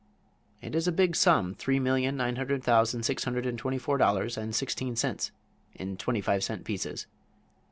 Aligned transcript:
It 0.63 0.73
is 0.73 0.87
a 0.87 0.91
big 0.91 1.15
sum, 1.15 1.53
three 1.53 1.79
million, 1.79 2.17
nine 2.17 2.35
hundred 2.37 2.63
thousand, 2.63 3.03
six 3.03 3.23
hundred 3.23 3.45
and 3.45 3.55
twenty 3.55 3.77
four 3.77 3.99
dollars 3.99 4.35
and 4.35 4.55
sixteen 4.55 4.95
cents 4.95 5.29
in 5.75 5.95
twenty 5.95 6.21
five 6.21 6.43
cent 6.43 6.63
pieces. 6.63 7.05